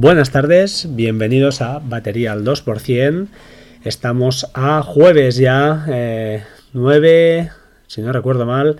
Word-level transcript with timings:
Buenas 0.00 0.30
tardes, 0.30 0.86
bienvenidos 0.90 1.60
a 1.60 1.80
Batería 1.80 2.30
al 2.30 2.44
2%. 2.44 3.26
Estamos 3.82 4.48
a 4.54 4.80
jueves 4.80 5.38
ya, 5.38 5.86
9, 6.72 7.38
eh, 7.38 7.50
si 7.88 8.02
no 8.02 8.12
recuerdo 8.12 8.46
mal, 8.46 8.78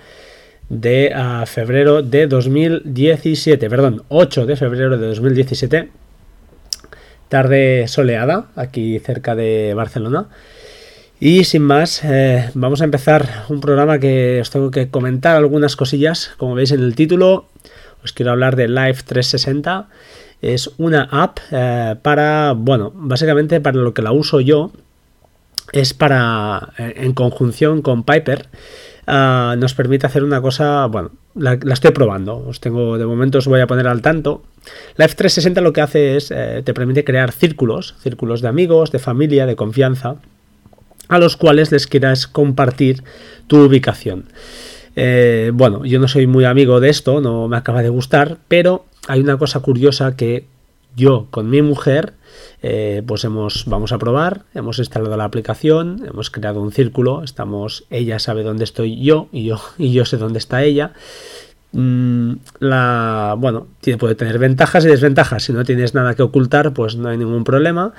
de 0.68 1.12
febrero 1.46 2.02
de 2.02 2.28
2017, 2.28 3.68
perdón, 3.68 4.04
8 4.06 4.46
de 4.46 4.54
febrero 4.54 4.96
de 4.96 5.08
2017. 5.08 5.88
Tarde 7.28 7.88
soleada, 7.88 8.46
aquí 8.54 9.00
cerca 9.00 9.34
de 9.34 9.74
Barcelona. 9.74 10.28
Y 11.18 11.42
sin 11.42 11.62
más, 11.62 12.04
eh, 12.04 12.48
vamos 12.54 12.80
a 12.80 12.84
empezar 12.84 13.44
un 13.48 13.60
programa 13.60 13.98
que 13.98 14.38
os 14.40 14.50
tengo 14.50 14.70
que 14.70 14.88
comentar 14.88 15.34
algunas 15.34 15.74
cosillas. 15.74 16.30
Como 16.36 16.54
veis 16.54 16.70
en 16.70 16.80
el 16.80 16.94
título, 16.94 17.48
os 18.04 18.12
quiero 18.12 18.30
hablar 18.30 18.54
de 18.54 18.68
Live 18.68 18.98
360. 19.04 19.88
Es 20.40 20.70
una 20.78 21.08
app 21.10 21.38
eh, 21.50 21.96
para, 22.00 22.52
bueno, 22.56 22.92
básicamente 22.94 23.60
para 23.60 23.78
lo 23.78 23.94
que 23.94 24.02
la 24.02 24.12
uso 24.12 24.40
yo, 24.40 24.70
es 25.72 25.94
para, 25.94 26.72
eh, 26.78 26.94
en 26.96 27.12
conjunción 27.12 27.82
con 27.82 28.04
Piper, 28.04 28.46
ah, 29.06 29.56
nos 29.58 29.74
permite 29.74 30.06
hacer 30.06 30.22
una 30.22 30.40
cosa, 30.40 30.86
bueno, 30.86 31.10
la, 31.34 31.58
estoy 31.72 31.90
probando, 31.90 32.38
os 32.46 32.60
tengo, 32.60 32.98
de 32.98 33.06
momento 33.06 33.38
os 33.38 33.46
voy 33.46 33.60
a 33.60 33.66
poner 33.66 33.86
al 33.88 34.00
tanto. 34.00 34.42
Live 34.96 35.14
360 35.14 35.60
lo 35.60 35.72
que 35.72 35.80
hace 35.80 36.16
es, 36.16 36.28
te 36.28 36.74
permite 36.74 37.04
crear 37.04 37.32
círculos, 37.32 37.94
círculos 38.00 38.40
de 38.40 38.48
amigos, 38.48 38.92
de 38.92 38.98
familia, 38.98 39.46
de 39.46 39.56
confianza, 39.56 40.16
a 41.08 41.18
los 41.18 41.36
cuales 41.36 41.72
les 41.72 41.86
quieras 41.86 42.26
compartir 42.26 43.02
tu 43.46 43.58
ubicación. 43.58 44.26
Eh, 45.00 45.52
bueno, 45.54 45.84
yo 45.84 46.00
no 46.00 46.08
soy 46.08 46.26
muy 46.26 46.44
amigo 46.44 46.80
de 46.80 46.88
esto, 46.88 47.20
no 47.20 47.46
me 47.46 47.56
acaba 47.56 47.84
de 47.84 47.88
gustar, 47.88 48.38
pero 48.48 48.84
hay 49.08 49.20
una 49.20 49.38
cosa 49.38 49.60
curiosa 49.60 50.14
que 50.16 50.46
yo 50.96 51.26
con 51.30 51.50
mi 51.50 51.62
mujer 51.62 52.14
eh, 52.62 53.02
pues 53.06 53.24
hemos 53.24 53.64
vamos 53.66 53.92
a 53.92 53.98
probar 53.98 54.42
hemos 54.54 54.78
instalado 54.78 55.16
la 55.16 55.24
aplicación 55.24 56.04
hemos 56.08 56.30
creado 56.30 56.60
un 56.60 56.72
círculo 56.72 57.22
estamos 57.22 57.84
ella 57.90 58.18
sabe 58.18 58.42
dónde 58.42 58.64
estoy 58.64 59.00
yo 59.02 59.28
y 59.32 59.44
yo 59.44 59.60
y 59.78 59.92
yo 59.92 60.04
sé 60.04 60.16
dónde 60.16 60.38
está 60.38 60.62
ella. 60.62 60.92
Mm, 61.72 62.36
bueno 62.60 63.66
tiene, 63.80 63.98
puede 63.98 64.14
tener 64.14 64.38
ventajas 64.38 64.86
y 64.86 64.88
desventajas. 64.88 65.42
Si 65.42 65.52
no 65.52 65.64
tienes 65.64 65.94
nada 65.94 66.14
que 66.14 66.22
ocultar 66.22 66.72
pues 66.72 66.96
no 66.96 67.08
hay 67.08 67.18
ningún 67.18 67.44
problema. 67.44 67.92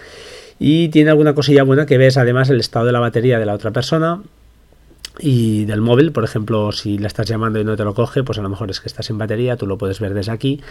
Y 0.58 0.90
tiene 0.90 1.12
alguna 1.12 1.36
cosilla 1.36 1.64
buena 1.64 1.86
que 1.86 1.98
ves 1.98 2.18
además 2.18 2.50
el 2.50 2.60
estado 2.60 2.86
de 2.86 2.92
la 2.92 3.00
batería 3.00 3.40
de 3.40 3.46
la 3.46 3.54
otra 3.54 3.72
persona 3.72 4.22
y 5.20 5.66
del 5.66 5.82
móvil, 5.82 6.12
por 6.12 6.24
ejemplo, 6.24 6.72
si 6.72 6.98
la 6.98 7.08
estás 7.08 7.28
llamando 7.28 7.60
y 7.60 7.64
no 7.64 7.76
te 7.76 7.84
lo 7.84 7.94
coge, 7.94 8.24
pues 8.24 8.38
a 8.38 8.42
lo 8.42 8.50
mejor 8.50 8.70
es 8.70 8.80
que 8.80 8.88
estás 8.88 9.06
sin 9.06 9.18
batería, 9.18 9.58
tú 9.58 9.68
lo 9.68 9.78
puedes 9.78 10.00
ver 10.00 10.14
desde 10.14 10.32
aquí. 10.32 10.62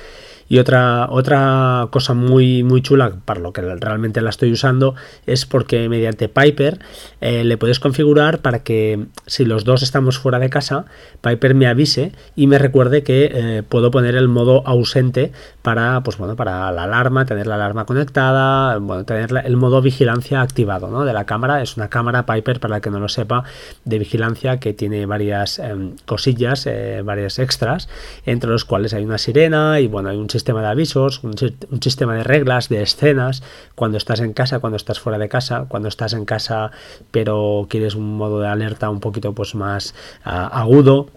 Y 0.48 0.58
otra, 0.58 1.08
otra 1.10 1.88
cosa 1.90 2.14
muy, 2.14 2.62
muy 2.62 2.80
chula, 2.80 3.12
para 3.24 3.40
lo 3.40 3.52
que 3.52 3.60
realmente 3.60 4.22
la 4.22 4.30
estoy 4.30 4.50
usando, 4.50 4.94
es 5.26 5.44
porque 5.44 5.90
mediante 5.90 6.30
Piper 6.30 6.78
eh, 7.20 7.44
le 7.44 7.58
puedes 7.58 7.80
configurar 7.80 8.38
para 8.38 8.62
que 8.62 9.06
si 9.26 9.44
los 9.44 9.64
dos 9.64 9.82
estamos 9.82 10.18
fuera 10.18 10.38
de 10.38 10.48
casa, 10.48 10.86
Piper 11.20 11.54
me 11.54 11.66
avise 11.66 12.12
y 12.34 12.46
me 12.46 12.58
recuerde 12.58 13.02
que 13.02 13.30
eh, 13.32 13.62
puedo 13.68 13.90
poner 13.90 14.14
el 14.14 14.28
modo 14.28 14.66
ausente 14.66 15.32
para, 15.60 16.00
pues 16.02 16.16
bueno, 16.16 16.34
para 16.34 16.72
la 16.72 16.84
alarma, 16.84 17.26
tener 17.26 17.46
la 17.46 17.56
alarma 17.56 17.84
conectada, 17.84 18.78
bueno, 18.78 19.04
tener 19.04 19.30
el 19.44 19.56
modo 19.58 19.82
vigilancia 19.82 20.40
activado 20.40 20.88
¿no? 20.88 21.04
de 21.04 21.12
la 21.12 21.24
cámara. 21.26 21.60
Es 21.60 21.76
una 21.76 21.88
cámara 21.88 22.24
Piper, 22.24 22.58
para 22.58 22.76
el 22.76 22.82
que 22.82 22.90
no 22.90 23.00
lo 23.00 23.08
sepa, 23.10 23.44
de 23.84 23.98
vigilancia 23.98 24.37
que 24.60 24.72
tiene 24.72 25.06
varias 25.06 25.58
em, 25.58 25.96
cosillas, 26.06 26.66
eh, 26.66 27.02
varias 27.04 27.38
extras, 27.38 27.88
entre 28.24 28.50
los 28.50 28.64
cuales 28.64 28.94
hay 28.94 29.04
una 29.04 29.18
sirena 29.18 29.80
y 29.80 29.88
bueno, 29.88 30.08
hay 30.08 30.16
un 30.16 30.30
sistema 30.30 30.62
de 30.62 30.68
avisos, 30.68 31.22
un, 31.24 31.36
sistema 31.80 32.14
de 32.14 32.22
reglas, 32.22 32.68
de 32.68 32.82
escenas, 32.82 33.42
cuando 33.74 33.98
estás 33.98 34.20
en 34.20 34.32
casa, 34.32 34.60
cuando 34.60 34.76
estás 34.76 35.00
fuera 35.00 35.18
de 35.18 35.28
casa, 35.28 35.66
cuando 35.68 35.88
estás 35.88 36.12
en 36.12 36.24
casa 36.24 36.70
pero 37.10 37.66
quieres 37.68 37.94
un 37.94 38.16
modo 38.16 38.40
de 38.40 38.48
alerta 38.48 38.90
un 38.90 39.00
poquito 39.00 39.32
pues 39.32 39.54
más 39.54 39.94
ah, 40.24 40.46
agudo 40.46 41.08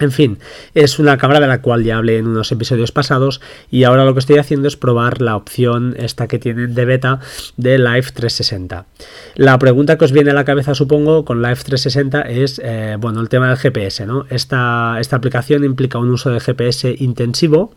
en 0.00 0.10
fin, 0.10 0.38
es 0.74 0.98
una 0.98 1.18
cámara 1.18 1.40
de 1.40 1.46
la 1.46 1.60
cual 1.60 1.84
ya 1.84 1.98
hablé 1.98 2.16
en 2.16 2.26
unos 2.26 2.50
episodios 2.50 2.92
pasados 2.92 3.42
y 3.70 3.84
ahora 3.84 4.04
lo 4.04 4.14
que 4.14 4.20
estoy 4.20 4.38
haciendo 4.38 4.66
es 4.66 4.76
probar 4.76 5.20
la 5.20 5.36
opción 5.36 5.94
esta 5.98 6.28
que 6.28 6.38
tienen 6.38 6.74
de 6.74 6.84
beta 6.86 7.20
de 7.58 7.78
Live 7.78 8.08
360. 8.14 8.86
La 9.34 9.58
pregunta 9.58 9.98
que 9.98 10.04
os 10.06 10.12
viene 10.12 10.30
a 10.30 10.34
la 10.34 10.46
cabeza 10.46 10.74
supongo 10.74 11.24
con 11.26 11.42
Live 11.42 11.56
360 11.56 12.22
es, 12.22 12.60
eh, 12.64 12.96
bueno, 12.98 13.20
el 13.20 13.28
tema 13.28 13.48
del 13.48 13.58
GPS, 13.58 14.06
¿no? 14.06 14.24
Esta, 14.30 14.96
esta 14.98 15.16
aplicación 15.16 15.62
implica 15.62 15.98
un 15.98 16.10
uso 16.10 16.30
de 16.30 16.40
GPS 16.40 16.96
intensivo 16.98 17.74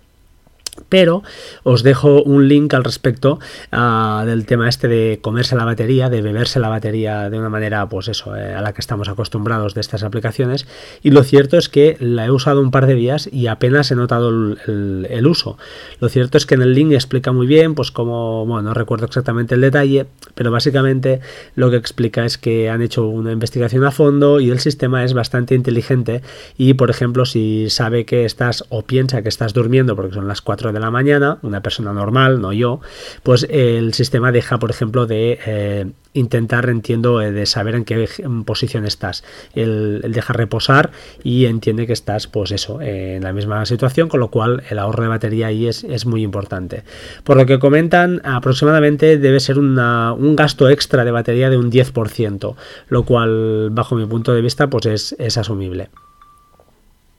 pero 0.90 1.24
os 1.64 1.84
dejo 1.84 2.22
un 2.24 2.48
link 2.48 2.74
al 2.74 2.84
respecto 2.84 3.40
ah, 3.72 4.24
del 4.26 4.46
tema 4.46 4.70
este 4.70 4.88
de 4.88 5.20
comerse 5.22 5.56
la 5.56 5.66
batería, 5.66 6.10
de 6.10 6.22
beberse 6.22 6.60
la 6.60 6.70
batería 6.70 7.30
de 7.30 7.40
una 7.40 7.50
manera, 7.50 7.88
pues 7.90 8.08
eso, 8.08 8.36
eh, 8.36 8.54
a 8.54 8.62
la 8.62 8.74
que 8.74 8.82
estamos 8.82 9.10
acostumbrados 9.10 9.74
de 9.74 9.82
estas 9.82 10.04
aplicaciones. 10.04 10.68
Y 11.02 11.12
lo 11.12 11.24
cierto 11.24 11.58
es 11.58 11.70
que 11.70 11.98
la 12.00 12.26
he 12.26 12.32
usado 12.32 12.62
un 12.62 12.72
par 12.72 12.88
de 12.88 12.96
días 12.96 13.30
y 13.32 13.48
apenas 13.48 13.92
he 13.92 13.96
notado 13.96 14.30
el, 14.30 15.28
uso. 15.28 15.58
Lo 16.00 16.10
cierto 16.10 16.38
es 16.38 16.46
que 16.46 16.56
en 16.56 16.62
el 16.62 16.74
link 16.74 16.92
explica 16.92 17.32
muy 17.32 17.48
bien, 17.48 17.74
pues 17.74 17.92
como, 17.92 18.46
bueno, 18.46 18.70
no 18.70 18.74
recuerdo 18.74 19.06
exactamente 19.06 19.56
el 19.56 19.62
detalle, 19.62 20.06
pero 20.36 20.52
básicamente 20.52 21.20
lo 21.56 21.72
que 21.72 21.78
explica 21.78 22.26
es 22.26 22.38
que 22.38 22.70
han 22.70 22.82
hecho 22.82 23.08
una 23.08 23.32
investigación 23.32 23.84
a 23.86 23.92
fondo 23.92 24.40
y 24.40 24.52
el 24.52 24.60
sistema 24.60 25.04
es 25.04 25.14
bastante 25.14 25.56
inteligente 25.56 26.22
y, 26.58 26.76
por 26.76 26.90
ejemplo, 26.90 27.26
si 27.26 27.70
sabe 27.70 28.06
que 28.06 28.26
estás 28.26 28.66
o 28.70 28.84
piensa 28.84 29.22
que 29.24 29.30
estás 29.30 29.54
durmiendo 29.54 29.96
porque 29.96 30.14
son 30.14 30.28
las 30.28 30.42
4 30.42 30.65
de 30.72 30.80
la 30.80 30.92
mañana, 30.92 31.38
una 31.42 31.62
persona 31.62 31.94
normal, 31.94 32.42
no 32.42 32.54
yo, 32.54 32.82
pues 33.24 33.48
el 33.50 33.94
sistema 33.94 34.32
deja, 34.32 34.58
por 34.60 34.72
ejemplo, 34.72 35.06
de 35.06 35.40
eh, 35.46 35.86
intentar, 36.14 36.70
entiendo, 36.70 37.22
eh, 37.22 37.32
de 37.32 37.46
saber 37.46 37.76
en 37.76 37.86
qué 37.86 38.08
posición 38.46 38.86
estás. 38.86 39.24
Él, 39.54 40.02
deja 40.08 40.34
reposar 40.34 40.92
y 41.24 41.46
entiende 41.46 41.88
que 41.88 41.94
estás, 41.94 42.28
pues 42.28 42.52
eso, 42.52 42.82
en 42.82 43.24
la 43.24 43.34
misma 43.34 43.66
situación, 43.66 44.10
con 44.10 44.20
lo 44.20 44.30
cual 44.30 44.64
el 44.70 44.80
ahorro 44.80 45.04
de 45.04 45.10
batería 45.10 45.48
ahí 45.48 45.68
es, 45.68 46.06
muy 46.06 46.24
importante. 46.24 46.84
Por 47.24 47.38
lo 47.38 47.46
que 47.46 47.60
comentan, 47.60 48.22
aproximadamente 48.24 49.18
debe 49.18 49.40
ser 49.40 49.58
un 49.60 50.36
gasto 50.36 50.70
extra 50.70 51.04
de 51.04 51.12
batería 51.12 51.50
de 51.50 51.58
un 51.58 51.72
10%, 51.72 52.56
lo 52.90 53.04
cual, 53.04 53.70
bajo 53.72 53.96
mi 53.96 54.06
punto 54.06 54.34
de 54.34 54.42
vista, 54.42 54.70
pues 54.70 54.86
es, 54.86 55.16
es 55.20 55.38
asumible. 55.38 55.90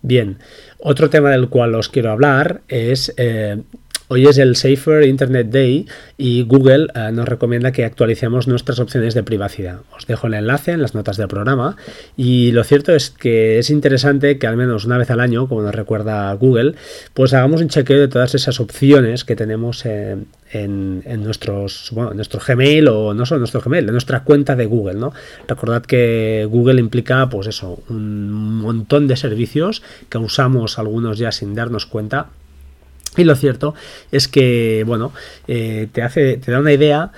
Bien, 0.06 0.38
otro 0.78 1.10
tema 1.10 1.32
del 1.32 1.48
cual 1.48 1.74
os 1.74 1.88
quiero 1.88 2.12
hablar 2.12 2.60
es 2.68 3.12
eh, 3.16 3.60
Hoy 4.08 4.24
es 4.26 4.38
el 4.38 4.54
Safer 4.54 5.04
Internet 5.04 5.48
Day 5.50 5.84
y 6.16 6.42
Google 6.42 6.86
eh, 6.94 7.10
nos 7.12 7.26
recomienda 7.26 7.72
que 7.72 7.84
actualicemos 7.84 8.46
nuestras 8.46 8.78
opciones 8.78 9.14
de 9.14 9.24
privacidad. 9.24 9.80
Os 9.96 10.06
dejo 10.06 10.28
el 10.28 10.34
enlace 10.34 10.70
en 10.70 10.80
las 10.80 10.94
notas 10.94 11.16
del 11.16 11.26
programa 11.26 11.76
y 12.16 12.52
lo 12.52 12.62
cierto 12.62 12.94
es 12.94 13.10
que 13.10 13.58
es 13.58 13.68
interesante 13.68 14.38
que 14.38 14.46
al 14.46 14.56
menos 14.56 14.84
una 14.84 14.96
vez 14.96 15.10
al 15.10 15.18
año, 15.18 15.48
como 15.48 15.62
nos 15.62 15.74
recuerda 15.74 16.32
Google, 16.34 16.76
pues 17.14 17.34
hagamos 17.34 17.60
un 17.62 17.68
chequeo 17.68 17.98
de 17.98 18.06
todas 18.06 18.36
esas 18.36 18.60
opciones 18.60 19.24
que 19.24 19.34
tenemos 19.34 19.84
en, 19.84 20.28
nuestros, 21.24 21.90
bueno, 21.90 22.12
en 22.12 22.16
nuestro 22.16 22.38
Gmail 22.46 22.86
o 22.86 23.12
no 23.12 23.26
solo 23.26 23.38
en 23.38 23.40
nuestro 23.40 23.60
Gmail, 23.60 23.86
en 23.86 23.92
nuestra 23.92 24.22
cuenta 24.22 24.54
de 24.54 24.66
Google, 24.66 25.00
¿no? 25.00 25.12
Recordad 25.48 25.82
que 25.82 26.46
Google 26.48 26.78
implica, 26.78 27.28
pues 27.28 27.48
eso, 27.48 27.82
un 27.88 28.60
montón 28.60 29.08
de 29.08 29.16
servicios 29.16 29.82
que 30.08 30.18
usamos 30.18 30.78
algunos 30.78 31.18
ya 31.18 31.32
sin 31.32 31.56
darnos 31.56 31.86
cuenta 31.86 32.28
y 33.16 33.24
lo 33.24 33.34
cierto 33.34 33.74
es 34.12 34.28
que, 34.28 34.84
bueno, 34.86 35.12
eh, 35.48 35.88
te, 35.92 36.02
hace, 36.02 36.36
te 36.36 36.52
da 36.52 36.60
una 36.60 36.72
idea 36.72 37.12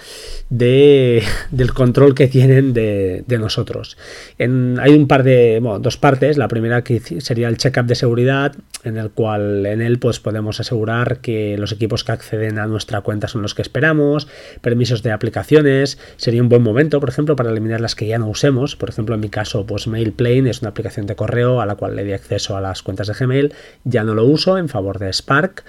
de, 0.51 1.23
del 1.51 1.73
control 1.73 2.15
que 2.15 2.29
tienen 2.29 2.73
de, 2.73 3.25
nosotros. 3.39 3.97
Hay 4.39 4.49
un 4.95 5.07
par 5.07 5.23
de, 5.23 5.61
dos 5.81 5.97
partes. 5.97 6.39
La 6.39 6.49
primera 6.49 6.83
que 6.83 7.01
sería 7.21 7.49
el 7.49 7.57
checkup 7.57 7.87
de 7.87 7.95
seguridad, 7.95 8.55
en 8.85 8.97
el 8.97 9.11
cual 9.11 9.65
en 9.67 9.81
él 9.81 9.99
pues 9.99 10.19
podemos 10.19 10.59
asegurar 10.61 11.21
que 11.21 11.57
los 11.57 11.73
equipos 11.73 12.05
que 12.05 12.13
acceden 12.13 12.59
a 12.59 12.67
nuestra 12.67 13.01
cuenta 13.03 13.29
son 13.29 13.43
los 13.43 13.55
que 13.55 13.63
esperamos, 13.63 14.27
permisos 14.61 15.03
de 15.03 15.13
aplicaciones. 15.13 15.99
Sería 16.17 16.43
un 16.43 16.49
buen 16.49 16.63
momento, 16.63 16.99
por 17.01 17.09
ejemplo, 17.09 17.37
para 17.37 17.51
eliminar 17.51 17.81
las 17.81 17.95
que 17.95 18.07
ya 18.07 18.19
no 18.19 18.29
usemos. 18.29 18.77
Por 18.77 18.89
ejemplo, 18.89 19.15
en 19.15 19.21
mi 19.21 19.29
caso, 19.29 19.67
pues 19.67 19.87
MailPlane 19.87 20.51
es 20.51 20.63
una 20.63 20.71
aplicación 20.71 21.07
de 21.07 21.17
correo 21.17 21.61
a 21.61 21.67
la 21.67 21.77
cual 21.77 21.95
le 21.97 22.05
di 22.05 22.13
acceso 22.13 22.57
a 22.57 22.61
las 22.61 22.83
cuentas 22.83 23.07
de 23.07 23.15
Gmail. 23.15 23.55
Ya 23.85 24.05
no 24.05 24.15
lo 24.15 24.25
uso 24.25 24.59
en 24.59 24.69
favor 24.69 24.99
de 24.99 25.13
Spark 25.13 25.65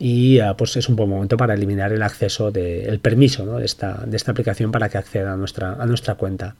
y 0.00 0.40
ah, 0.40 0.56
pues 0.56 0.78
es 0.78 0.88
un 0.88 0.96
buen 0.96 1.10
momento 1.10 1.36
para 1.36 1.52
eliminar 1.52 1.92
el 1.92 2.02
acceso 2.02 2.50
de, 2.50 2.84
el 2.84 3.00
permiso 3.00 3.58
de, 3.58 3.66
esta, 3.66 4.02
de, 4.06 4.16
esta, 4.16 4.30
aplicación 4.32 4.72
para 4.72 4.88
que 4.88 4.96
acceda 4.96 5.34
a 5.34 5.36
nuestra, 5.36 5.74
a 5.74 5.84
nuestra 5.84 6.14
cuenta. 6.14 6.56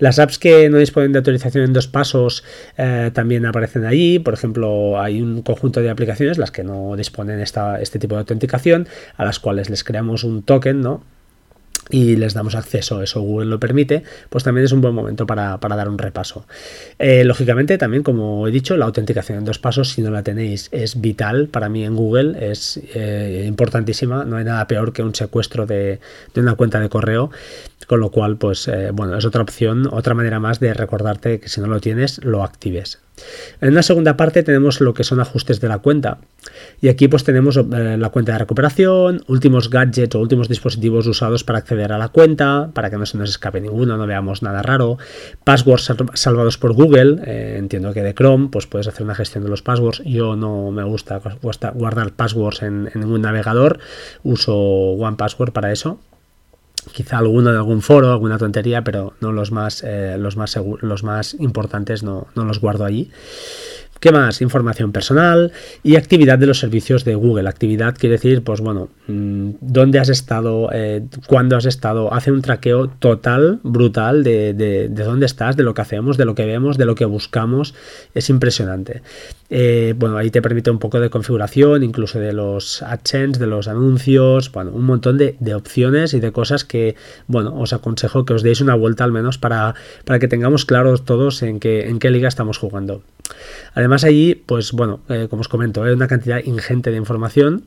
Las 0.00 0.18
apps 0.18 0.40
que 0.40 0.68
no 0.68 0.78
disponen 0.78 1.12
de 1.12 1.18
autorización 1.18 1.64
en 1.64 1.72
dos 1.72 1.86
pasos 1.86 2.42
eh, 2.76 3.12
también 3.14 3.46
aparecen 3.46 3.84
allí. 3.84 4.18
Por 4.18 4.34
ejemplo, 4.34 5.00
hay 5.00 5.22
un 5.22 5.42
conjunto 5.42 5.80
de 5.80 5.88
aplicaciones, 5.88 6.36
las 6.36 6.50
que 6.50 6.64
no 6.64 6.96
disponen 6.96 7.38
esta, 7.38 7.80
este 7.80 8.00
tipo 8.00 8.16
de 8.16 8.20
autenticación, 8.22 8.88
a 9.16 9.24
las 9.24 9.38
cuales 9.38 9.70
les 9.70 9.84
creamos 9.84 10.24
un 10.24 10.42
token, 10.42 10.80
¿no? 10.80 11.04
Y 11.90 12.16
les 12.16 12.34
damos 12.34 12.54
acceso, 12.54 13.02
eso 13.02 13.20
Google 13.20 13.46
lo 13.46 13.60
permite, 13.60 14.02
pues 14.30 14.44
también 14.44 14.64
es 14.64 14.72
un 14.72 14.80
buen 14.80 14.94
momento 14.94 15.26
para, 15.26 15.58
dar 15.58 15.88
un 15.88 15.98
repaso. 15.98 16.46
Eh, 16.98 17.24
lógicamente, 17.24 17.78
también, 17.78 18.02
como 18.02 18.48
he 18.48 18.50
dicho, 18.50 18.76
la 18.76 18.86
autenticación 18.86 19.38
en 19.38 19.44
dos 19.44 19.58
pasos, 19.58 19.90
si 19.90 20.02
no 20.02 20.10
la 20.10 20.22
tenéis, 20.22 20.68
es 20.72 21.00
vital 21.00 21.48
para 21.48 21.68
mí 21.68 21.84
en 21.84 21.94
Google, 21.94 22.50
es 22.50 22.80
eh, 22.94 23.44
importantísima, 23.46 24.24
no 24.24 24.36
hay 24.36 24.44
nada 24.44 24.66
peor 24.66 24.92
que 24.92 25.02
un 25.02 25.14
secuestro 25.14 25.66
de, 25.66 26.00
una 26.36 26.54
cuenta 26.54 26.80
de 26.80 26.88
correo, 26.88 27.30
con 27.86 28.00
lo 28.00 28.10
cual, 28.10 28.36
pues 28.36 28.66
eh, 28.68 28.90
bueno, 28.92 29.16
es 29.18 29.24
otra 29.24 29.42
opción, 29.42 29.88
otra 29.90 30.14
manera 30.14 30.40
más 30.40 30.60
de 30.60 30.72
recordarte 30.72 31.40
que 31.40 31.48
si 31.48 31.60
no 31.60 31.66
lo 31.66 31.80
tienes, 31.80 32.24
lo 32.24 32.42
actives. 32.42 33.03
En 33.60 33.74
la 33.74 33.82
segunda 33.82 34.16
parte 34.16 34.42
tenemos 34.42 34.80
lo 34.80 34.94
que 34.94 35.04
son 35.04 35.20
ajustes 35.20 35.60
de 35.60 35.68
la 35.68 35.78
cuenta. 35.78 36.18
Y 36.80 36.88
aquí 36.88 37.08
pues 37.08 37.24
tenemos 37.24 37.56
eh, 37.56 37.96
la 37.98 38.08
cuenta 38.10 38.32
de 38.32 38.38
recuperación, 38.38 39.22
últimos 39.26 39.70
gadgets 39.70 40.14
o 40.14 40.20
últimos 40.20 40.48
dispositivos 40.48 41.06
usados 41.06 41.44
para 41.44 41.58
acceder 41.58 41.92
a 41.92 41.98
la 41.98 42.08
cuenta, 42.08 42.70
para 42.74 42.90
que 42.90 42.96
no 42.96 43.06
se 43.06 43.16
nos 43.16 43.30
escape 43.30 43.60
ninguno, 43.60 43.96
no 43.96 44.06
veamos 44.06 44.42
nada 44.42 44.62
raro. 44.62 44.98
Passwords 45.44 45.92
salvados 46.14 46.58
por 46.58 46.72
Google, 46.72 47.22
eh, 47.24 47.56
entiendo 47.58 47.92
que 47.92 48.02
de 48.02 48.14
Chrome, 48.14 48.48
pues 48.50 48.66
puedes 48.66 48.88
hacer 48.88 49.02
una 49.02 49.14
gestión 49.14 49.44
de 49.44 49.50
los 49.50 49.62
passwords. 49.62 50.02
Yo 50.04 50.36
no 50.36 50.70
me 50.70 50.84
gusta 50.84 51.20
guardar 51.74 52.12
passwords 52.12 52.62
en, 52.62 52.90
en 52.92 53.00
ningún 53.00 53.22
navegador, 53.22 53.78
uso 54.22 54.54
OnePassword 54.54 55.52
para 55.52 55.72
eso 55.72 56.00
quizá 56.92 57.18
alguno 57.18 57.50
de 57.50 57.56
algún 57.56 57.82
foro, 57.82 58.10
alguna 58.10 58.38
tontería, 58.38 58.82
pero 58.84 59.14
no 59.20 59.32
los 59.32 59.50
más, 59.52 59.82
eh, 59.84 60.16
los 60.18 60.36
más, 60.36 60.58
los 60.80 61.02
más 61.02 61.34
importantes 61.34 62.02
no, 62.02 62.28
no 62.34 62.44
los 62.44 62.60
guardo 62.60 62.84
allí. 62.84 63.10
¿Qué 64.00 64.12
más? 64.12 64.42
Información 64.42 64.92
personal 64.92 65.52
y 65.82 65.96
actividad 65.96 66.38
de 66.38 66.46
los 66.46 66.58
servicios 66.58 67.04
de 67.04 67.14
Google. 67.14 67.48
Actividad 67.48 67.96
quiere 67.96 68.16
decir, 68.16 68.42
pues 68.44 68.60
bueno, 68.60 68.90
mm, 69.06 69.50
dónde 69.60 69.98
has 69.98 70.10
estado, 70.10 70.68
eh, 70.72 71.02
cuándo 71.26 71.56
has 71.56 71.64
estado. 71.64 72.12
Hace 72.12 72.30
un 72.30 72.42
traqueo 72.42 72.88
total, 72.88 73.60
brutal 73.62 74.22
de, 74.22 74.52
de, 74.52 74.88
dónde 74.88 75.26
estás, 75.26 75.56
de 75.56 75.62
lo 75.62 75.72
que 75.72 75.82
hacemos, 75.82 76.18
de 76.18 76.26
lo 76.26 76.34
que 76.34 76.44
vemos, 76.44 76.76
de 76.76 76.84
lo 76.84 76.94
que 76.94 77.06
buscamos. 77.06 77.74
Es 78.14 78.28
impresionante. 78.28 79.02
Eh, 79.48 79.94
bueno, 79.96 80.16
ahí 80.18 80.30
te 80.30 80.42
permite 80.42 80.70
un 80.70 80.78
poco 80.78 81.00
de 81.00 81.10
configuración, 81.10 81.82
incluso 81.82 82.18
de 82.18 82.32
los 82.32 82.82
AdSense, 82.82 83.40
de 83.40 83.46
los 83.46 83.68
anuncios, 83.68 84.50
bueno, 84.52 84.72
un 84.72 84.84
montón 84.84 85.16
de, 85.16 85.54
opciones 85.54 86.12
y 86.12 86.20
de 86.20 86.32
cosas 86.32 86.64
que, 86.64 86.96
bueno, 87.26 87.54
os 87.56 87.72
aconsejo 87.72 88.24
que 88.24 88.34
os 88.34 88.42
deis 88.42 88.60
una 88.60 88.74
vuelta 88.74 89.04
al 89.04 89.12
menos 89.12 89.38
para, 89.38 89.74
para 90.04 90.18
que 90.18 90.28
tengamos 90.28 90.64
claros 90.64 91.04
todos 91.04 91.42
en 91.42 91.60
qué, 91.60 91.88
en 91.88 91.98
qué 92.00 92.10
liga 92.10 92.28
estamos 92.28 92.58
jugando. 92.58 93.02
Además 93.74 94.04
allí, 94.04 94.34
pues 94.34 94.72
bueno, 94.72 95.00
eh, 95.08 95.26
como 95.28 95.40
os 95.40 95.48
comento, 95.48 95.82
hay 95.82 95.92
una 95.92 96.08
cantidad 96.08 96.42
ingente 96.44 96.90
de 96.90 96.96
información 96.96 97.64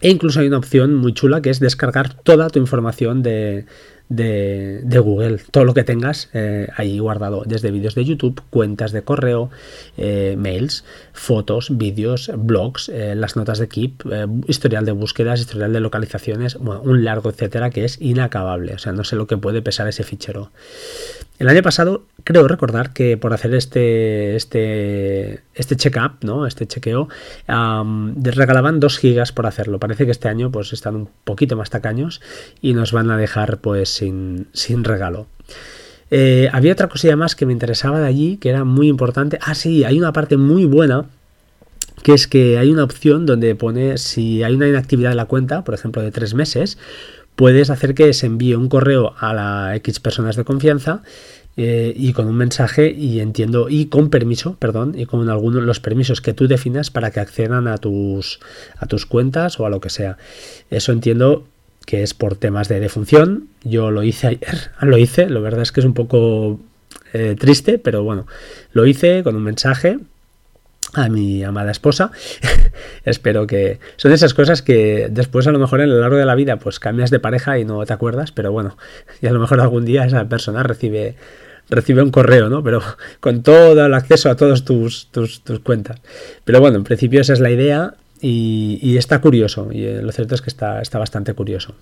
e 0.00 0.10
incluso 0.10 0.40
hay 0.40 0.48
una 0.48 0.58
opción 0.58 0.94
muy 0.94 1.12
chula 1.12 1.42
que 1.42 1.50
es 1.50 1.60
descargar 1.60 2.14
toda 2.14 2.50
tu 2.50 2.58
información 2.58 3.22
de, 3.22 3.66
de, 4.16 4.98
Google, 4.98 5.38
todo 5.50 5.64
lo 5.64 5.74
que 5.74 5.84
tengas 5.84 6.28
eh, 6.32 6.68
ahí 6.76 6.98
guardado, 6.98 7.42
desde 7.46 7.70
vídeos 7.70 7.94
de 7.94 8.04
YouTube, 8.04 8.42
cuentas 8.50 8.92
de 8.92 9.02
correo, 9.02 9.50
eh, 9.96 10.36
mails, 10.38 10.84
fotos, 11.12 11.76
vídeos, 11.76 12.30
blogs, 12.36 12.88
eh, 12.88 13.14
las 13.14 13.36
notas 13.36 13.58
de 13.58 13.68
Keep, 13.68 14.04
historial 14.46 14.84
de 14.84 14.92
búsquedas, 14.92 15.40
historial 15.40 15.72
de 15.72 15.80
localizaciones, 15.80 16.56
un 16.56 17.04
largo 17.04 17.30
etcétera 17.30 17.70
que 17.70 17.84
es 17.84 18.00
inacabable, 18.00 18.74
o 18.74 18.78
sea, 18.78 18.92
no 18.92 19.04
sé 19.04 19.16
lo 19.16 19.26
que 19.26 19.36
puede 19.36 19.62
pesar 19.62 19.88
ese 19.88 20.04
fichero. 20.04 20.50
El 21.38 21.48
año 21.48 21.62
pasado 21.62 22.04
creo 22.22 22.46
recordar 22.46 22.92
que 22.92 23.16
por 23.16 23.32
hacer 23.32 23.54
este 23.54 24.36
este 24.36 25.40
este 25.54 25.76
check-up, 25.76 26.18
¿no? 26.22 26.46
Este 26.46 26.66
chequeo, 26.66 27.08
regalaban 27.48 28.78
2 28.78 28.98
gigas 28.98 29.32
por 29.32 29.46
hacerlo. 29.46 29.80
Parece 29.80 30.04
que 30.04 30.12
este 30.12 30.28
año 30.28 30.52
pues 30.52 30.72
están 30.72 30.94
un 30.94 31.08
poquito 31.24 31.56
más 31.56 31.70
tacaños 31.70 32.20
y 32.60 32.74
nos 32.74 32.92
van 32.92 33.10
a 33.10 33.16
dejar 33.16 33.58
pues 33.58 34.01
sin, 34.52 34.84
regalo. 34.84 35.26
Eh, 36.10 36.48
había 36.52 36.72
otra 36.72 36.88
cosilla 36.88 37.16
más 37.16 37.34
que 37.34 37.46
me 37.46 37.52
interesaba 37.52 38.00
de 38.00 38.06
allí, 38.06 38.36
que 38.36 38.50
era 38.50 38.64
muy 38.64 38.88
importante. 38.88 39.38
Ah, 39.40 39.54
sí, 39.54 39.84
hay 39.84 39.98
una 39.98 40.12
parte 40.12 40.36
muy 40.36 40.64
buena, 40.64 41.06
que 42.02 42.12
es 42.12 42.26
que 42.26 42.58
hay 42.58 42.70
una 42.70 42.84
opción 42.84 43.26
donde 43.26 43.54
pone 43.54 43.98
si 43.98 44.42
hay 44.42 44.54
una 44.54 44.68
inactividad 44.68 45.10
de 45.10 45.16
la 45.16 45.26
cuenta, 45.26 45.64
por 45.64 45.74
ejemplo, 45.74 46.02
de 46.02 46.10
tres 46.10 46.34
meses, 46.34 46.78
puedes 47.36 47.70
hacer 47.70 47.94
que 47.94 48.12
se 48.12 48.26
envíe 48.26 48.54
un 48.54 48.68
correo 48.68 49.14
a 49.18 49.32
la 49.32 49.76
X 49.76 50.00
personas 50.00 50.36
de 50.36 50.44
confianza 50.44 51.02
eh, 51.56 51.92
y 51.96 52.12
con 52.12 52.26
un 52.26 52.36
mensaje 52.36 52.90
y 52.90 53.20
entiendo 53.20 53.68
y 53.68 53.86
con 53.86 54.10
permiso, 54.10 54.56
perdón, 54.58 54.94
y 54.96 55.06
con 55.06 55.28
algunos 55.28 55.62
los 55.62 55.80
permisos 55.80 56.20
que 56.20 56.34
tú 56.34 56.48
definas 56.48 56.90
para 56.90 57.10
que 57.10 57.20
accedan 57.20 57.68
a 57.68 57.78
tus 57.78 58.40
a 58.78 58.86
tus 58.86 59.06
cuentas 59.06 59.60
o 59.60 59.66
a 59.66 59.70
lo 59.70 59.80
que 59.80 59.90
sea. 59.90 60.16
Eso 60.70 60.92
entiendo 60.92 61.46
que 61.86 62.02
es 62.02 62.14
por 62.14 62.36
temas 62.36 62.68
de 62.68 62.80
defunción. 62.80 63.48
Yo 63.64 63.90
lo 63.90 64.02
hice 64.02 64.26
ayer, 64.28 64.70
lo 64.80 64.98
hice, 64.98 65.28
la 65.28 65.40
verdad 65.40 65.62
es 65.62 65.72
que 65.72 65.80
es 65.80 65.86
un 65.86 65.94
poco 65.94 66.60
eh, 67.12 67.36
triste, 67.38 67.78
pero 67.78 68.02
bueno, 68.02 68.26
lo 68.72 68.86
hice 68.86 69.22
con 69.22 69.36
un 69.36 69.42
mensaje 69.42 69.98
a 70.94 71.08
mi 71.08 71.42
amada 71.42 71.70
esposa. 71.70 72.10
Espero 73.04 73.46
que 73.46 73.80
son 73.96 74.12
esas 74.12 74.34
cosas 74.34 74.62
que 74.62 75.08
después 75.10 75.46
a 75.46 75.52
lo 75.52 75.58
mejor 75.58 75.80
en 75.80 75.90
lo 75.90 76.00
largo 76.00 76.16
de 76.16 76.26
la 76.26 76.34
vida 76.34 76.58
pues 76.58 76.78
cambias 76.78 77.10
de 77.10 77.20
pareja 77.20 77.58
y 77.58 77.64
no 77.64 77.84
te 77.86 77.92
acuerdas, 77.92 78.32
pero 78.32 78.52
bueno, 78.52 78.76
y 79.20 79.26
a 79.26 79.32
lo 79.32 79.40
mejor 79.40 79.60
algún 79.60 79.84
día 79.84 80.04
esa 80.04 80.28
persona 80.28 80.62
recibe 80.62 81.16
recibe 81.70 82.02
un 82.02 82.10
correo, 82.10 82.50
¿no? 82.50 82.62
Pero 82.62 82.82
con 83.20 83.42
todo 83.42 83.86
el 83.86 83.94
acceso 83.94 84.28
a 84.28 84.36
todas 84.36 84.64
tus, 84.64 85.08
tus, 85.10 85.40
cuentas. 85.62 86.00
Pero 86.44 86.60
bueno, 86.60 86.76
en 86.76 86.84
principio 86.84 87.20
esa 87.20 87.32
es 87.32 87.40
la 87.40 87.50
idea 87.50 87.94
y, 88.22 88.96
está 88.96 89.20
curioso. 89.20 89.68
Y 89.72 89.84
eh, 89.84 90.02
lo 90.02 90.12
cierto 90.12 90.34
es 90.34 90.42
que 90.42 90.50
está, 90.50 90.80
está 90.80 90.98
bastante 90.98 91.34
curioso. 91.34 91.74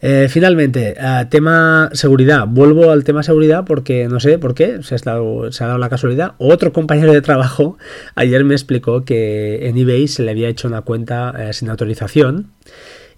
Eh, 0.00 0.28
finalmente, 0.30 0.94
eh, 0.98 1.26
tema 1.28 1.90
seguridad. 1.92 2.46
Vuelvo 2.46 2.90
al 2.90 3.04
tema 3.04 3.22
seguridad 3.22 3.64
porque 3.66 4.08
no 4.08 4.20
sé 4.20 4.38
por 4.38 4.54
qué, 4.54 4.82
se 4.82 4.94
ha, 4.94 4.98
dado, 5.04 5.52
se 5.52 5.64
ha 5.64 5.66
dado 5.66 5.78
la 5.78 5.88
casualidad. 5.88 6.34
Otro 6.38 6.72
compañero 6.72 7.12
de 7.12 7.20
trabajo 7.20 7.76
ayer 8.14 8.44
me 8.44 8.54
explicó 8.54 9.04
que 9.04 9.68
en 9.68 9.76
eBay 9.76 10.08
se 10.08 10.22
le 10.22 10.30
había 10.30 10.48
hecho 10.48 10.68
una 10.68 10.82
cuenta 10.82 11.52
sin 11.52 11.68
autorización. 11.68 12.52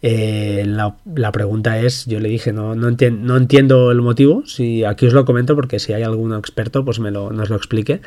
la, 0.02 1.32
pregunta 1.32 1.78
es, 1.80 2.06
yo 2.06 2.18
le 2.18 2.30
dije, 2.30 2.54
no, 2.54 2.74
no, 2.74 2.88
entiendo 3.36 3.90
el 3.92 4.00
motivo, 4.00 4.42
si 4.46 4.82
aquí 4.84 5.06
os 5.06 5.12
lo 5.12 5.26
comento 5.26 5.54
porque 5.54 5.78
si 5.78 5.92
hay 5.92 6.02
algún 6.02 6.34
experto, 6.34 6.82
pues 6.82 6.98
me 6.98 7.10
lo, 7.10 7.30
nos 7.30 7.50
lo 7.50 7.56
explique. 7.56 8.00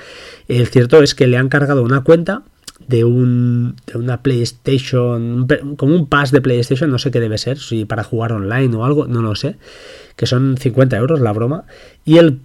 El 0.48 0.66
cierto 0.68 1.04
es 1.04 1.14
que 1.14 1.28
le 1.28 1.38
han 1.38 1.50
cargado 1.50 1.84
una 1.84 2.02
cuenta 2.02 2.42
de, 2.88 3.04
un, 3.04 3.76
de 3.88 3.98
una 3.98 4.22
PlayStation, 4.22 5.48
como 5.78 5.96
un 5.96 6.08
pass 6.08 6.32
de 6.32 6.42
PlayStation, 6.42 6.90
no 6.90 7.00
sé 7.00 7.12
qué 7.12 7.20
debe 7.20 7.38
ser, 7.38 7.58
si 7.58 7.86
para 7.86 8.04
jugar 8.04 8.34
online 8.34 8.76
o 8.76 8.86
algo, 8.86 9.08
no 9.08 9.22
lo 9.22 9.36
sé, 9.36 9.56
que 10.16 10.26
son 10.26 10.58
50 10.58 10.98
euros 10.98 11.20
la 11.20 11.32
broma, 11.32 11.66
y 12.06 12.18
el, 12.18 12.40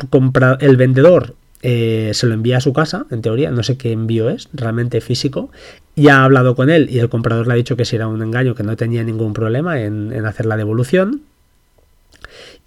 el 0.61 0.77
vendedor 0.77 1.35
eh, 1.63 2.13
se 2.15 2.27
lo 2.27 2.35
envía 2.35 2.59
a 2.59 2.61
su 2.61 2.73
casa, 2.73 3.07
en 3.11 3.23
teoría, 3.23 3.51
no 3.51 3.63
sé 3.63 3.77
qué 3.77 3.93
envío 3.93 4.31
es, 4.31 4.49
realmente 4.53 5.01
físico, 5.01 5.51
y 5.95 6.09
ha 6.09 6.25
hablado 6.25 6.55
con 6.55 6.71
él 6.71 6.89
y 6.91 7.01
el 7.01 7.09
comprador 7.09 7.49
le 7.49 7.55
ha 7.55 7.57
dicho 7.57 7.77
que 7.77 7.85
si 7.85 7.97
era 7.97 8.07
un 8.07 8.23
engaño, 8.23 8.55
que 8.55 8.63
no 8.63 8.77
tenía 8.77 9.03
ningún 9.03 9.33
problema 9.33 9.81
en, 9.81 10.13
en 10.13 10.27
hacer 10.27 10.47
la 10.47 10.57
devolución, 10.57 11.23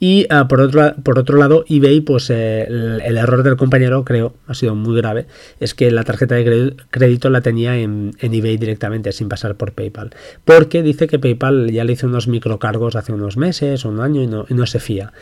y 0.04 0.26
ah, 0.32 0.48
por, 0.48 0.62
otro, 0.62 0.96
por 1.04 1.20
otro 1.20 1.38
lado, 1.38 1.64
eBay, 1.70 2.02
pues 2.02 2.32
eh, 2.32 2.64
el, 2.64 3.18
error 3.18 3.44
del 3.44 3.56
compañero, 3.56 4.04
creo, 4.04 4.34
ha 4.48 4.56
sido 4.56 4.74
muy 4.74 4.98
grave, 4.98 5.28
es 5.60 5.76
que 5.76 5.92
la 5.92 6.04
tarjeta 6.04 6.34
de 6.34 6.76
crédito 6.90 7.30
la 7.30 7.42
tenía 7.42 7.78
en, 7.78 8.12
eBay 8.20 8.58
directamente, 8.58 9.12
sin 9.12 9.30
pasar 9.30 9.58
por 9.58 9.74
PayPal. 9.74 10.10
Porque 10.44 10.82
dice 10.82 11.06
que 11.06 11.20
PayPal 11.20 11.70
ya 11.70 11.84
le 11.84 11.94
hizo 11.94 12.08
unos 12.08 12.28
microcargos 12.28 12.96
hace 12.96 13.14
unos 13.14 13.38
meses 13.38 13.86
o 13.86 13.90
un 13.90 14.00
año 14.00 14.24
y 14.24 14.56
no, 14.56 14.66
se 14.66 14.80
fía. 14.80 15.14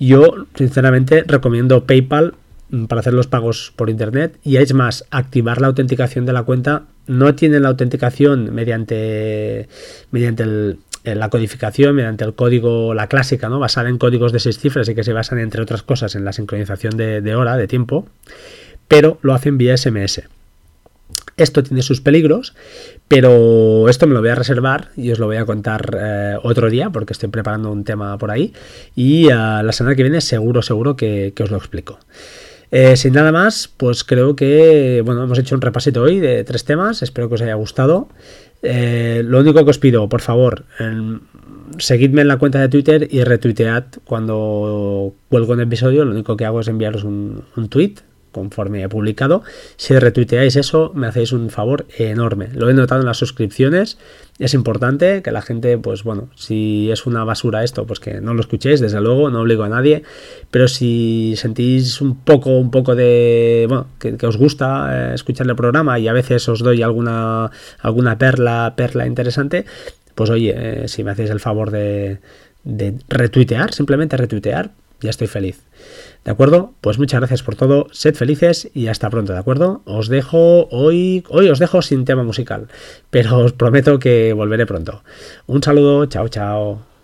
Yo, 0.00 0.46
sinceramente, 0.56 1.22
recomiendo 1.24 1.84
PayPal 1.84 2.34
mm, 2.70 2.86
para 2.86 3.02
hacer 3.02 3.14
los 3.14 3.28
pagos 3.28 3.72
por 3.76 3.90
internet 3.90 4.40
y 4.42 4.56
es 4.56 4.74
más, 4.74 5.04
activar 5.12 5.60
la 5.60 5.68
autenticación 5.68 6.26
de 6.26 6.32
la 6.32 6.42
cuenta 6.42 6.86
no 7.06 7.34
tiene 7.34 7.60
la 7.60 7.68
autenticación 7.68 8.52
mediante 8.52 9.68
mediante 10.10 10.42
el, 10.42 10.78
la 11.14 11.30
codificación 11.30 11.94
mediante 11.94 12.24
el 12.24 12.34
código, 12.34 12.94
la 12.94 13.06
clásica, 13.06 13.48
¿no? 13.48 13.58
basada 13.58 13.88
en 13.88 13.98
códigos 13.98 14.32
de 14.32 14.40
seis 14.40 14.58
cifras 14.58 14.88
y 14.88 14.94
que 14.94 15.04
se 15.04 15.12
basan, 15.12 15.38
entre 15.38 15.62
otras 15.62 15.82
cosas, 15.82 16.14
en 16.14 16.24
la 16.24 16.32
sincronización 16.32 16.96
de, 16.96 17.34
hora, 17.34 17.56
de 17.56 17.68
tiempo, 17.68 18.06
pero 18.88 19.18
lo 19.22 19.34
hacen 19.34 19.58
vía 19.58 19.76
SMS. 19.76 20.22
Esto 21.36 21.62
tiene 21.62 21.82
sus 21.82 22.00
peligros, 22.00 22.54
pero 23.08 23.88
esto 23.88 24.06
me 24.06 24.14
lo 24.14 24.20
voy 24.20 24.30
a 24.30 24.34
reservar 24.34 24.88
y 24.96 25.12
os 25.12 25.18
lo 25.18 25.26
voy 25.26 25.36
a 25.36 25.44
contar 25.44 25.96
eh, 26.00 26.36
otro 26.42 26.70
día 26.70 26.90
porque 26.90 27.12
estoy 27.12 27.28
preparando 27.28 27.70
un 27.70 27.84
tema 27.84 28.16
por 28.16 28.30
ahí 28.30 28.54
y 28.94 29.26
eh, 29.26 29.34
la 29.34 29.72
semana 29.72 29.94
que 29.94 30.02
viene 30.02 30.22
seguro, 30.22 30.62
seguro 30.62 30.96
que, 30.96 31.34
os 31.38 31.50
lo 31.50 31.58
explico. 31.58 31.98
Eh, 32.70 32.96
sin 32.96 33.12
nada 33.12 33.32
más, 33.32 33.68
pues 33.76 34.04
creo 34.04 34.34
que 34.34 35.02
bueno, 35.04 35.22
hemos 35.22 35.38
hecho 35.38 35.54
un 35.54 35.60
repasito 35.60 36.02
hoy 36.02 36.20
de 36.20 36.44
tres 36.44 36.64
temas, 36.64 37.02
espero 37.02 37.28
que 37.28 37.36
os 37.36 37.42
haya 37.42 37.54
gustado. 37.54 38.08
Eh, 38.62 39.22
lo 39.24 39.40
único 39.40 39.64
que 39.64 39.70
os 39.70 39.78
pido, 39.78 40.08
por 40.08 40.20
favor, 40.20 40.64
seguidme 41.78 42.22
en 42.22 42.28
la 42.28 42.38
cuenta 42.38 42.60
de 42.60 42.68
Twitter 42.68 43.06
y 43.10 43.22
retuitead 43.22 43.84
cuando 44.04 45.14
cuelgo 45.28 45.52
un 45.52 45.60
episodio. 45.60 46.04
Lo 46.04 46.12
único 46.12 46.36
que 46.36 46.44
hago 46.44 46.60
es 46.60 46.68
enviaros 46.68 47.04
un, 47.04 47.44
tweet 47.68 47.94
conforme 48.36 48.82
he 48.82 48.88
publicado. 48.90 49.42
Si 49.78 49.98
retuiteáis 49.98 50.56
eso, 50.56 50.92
me 50.94 51.06
hacéis 51.06 51.32
un 51.32 51.48
favor 51.48 51.86
enorme. 51.96 52.48
Lo 52.52 52.68
he 52.68 52.74
notado 52.74 53.00
en 53.00 53.06
las 53.06 53.16
suscripciones. 53.16 53.96
Es 54.38 54.52
importante 54.52 55.22
que 55.22 55.32
la 55.32 55.40
gente, 55.40 55.78
pues 55.78 56.04
bueno, 56.04 56.28
si 56.36 56.90
es 56.90 57.06
una 57.06 57.24
basura 57.24 57.64
esto, 57.64 57.86
pues 57.86 57.98
que 57.98 58.20
no 58.20 58.34
lo 58.34 58.40
escuchéis, 58.40 58.80
desde 58.80 59.00
luego, 59.00 59.30
no 59.30 59.40
obligo 59.40 59.62
a 59.62 59.70
nadie. 59.70 60.02
Pero 60.50 60.68
si 60.68 61.32
sentís 61.38 62.02
un 62.02 62.18
poco, 62.18 62.50
un 62.50 62.70
poco 62.70 62.94
de, 62.94 63.64
bueno, 63.68 63.86
que, 63.98 64.26
os 64.26 64.36
gusta 64.36 64.68
eh, 64.92 65.14
escuchar 65.14 65.46
el 65.46 65.56
programa 65.56 65.98
y 65.98 66.06
a 66.06 66.12
veces 66.12 66.46
os 66.50 66.60
doy 66.60 66.82
alguna, 66.82 67.50
alguna 67.80 68.18
perla, 68.18 68.74
perla 68.76 69.06
interesante, 69.06 69.64
pues 70.14 70.28
oye, 70.28 70.52
eh, 70.54 70.88
si 70.88 71.04
me 71.04 71.12
hacéis 71.12 71.30
el 71.30 71.40
favor 71.40 71.70
de, 71.70 72.18
de 72.64 72.98
retuitear, 73.08 73.72
simplemente 73.72 74.18
retuitear, 74.18 74.72
ya 75.00 75.10
estoy 75.10 75.26
feliz. 75.26 75.62
¿De 76.24 76.30
acuerdo? 76.30 76.72
Pues 76.80 76.98
muchas 76.98 77.20
gracias 77.20 77.42
por 77.42 77.54
todo, 77.54 77.86
sed 77.92 78.14
felices 78.14 78.70
y 78.74 78.88
hasta 78.88 79.10
pronto, 79.10 79.32
¿de 79.32 79.38
acuerdo? 79.38 79.82
Os 79.84 80.08
dejo 80.08 80.68
hoy, 80.70 81.24
hoy 81.28 81.48
os 81.48 81.58
dejo 81.58 81.82
sin 81.82 82.04
tema 82.04 82.24
musical, 82.24 82.68
pero 83.10 83.38
os 83.38 83.52
prometo 83.52 83.98
que 83.98 84.32
volveré 84.32 84.66
pronto. 84.66 85.02
Un 85.46 85.62
saludo, 85.62 86.06
chao, 86.06 86.28
chao. 86.28 86.95